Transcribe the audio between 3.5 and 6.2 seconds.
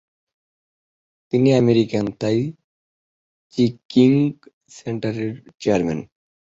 চি qigong সেন্টারের chairman.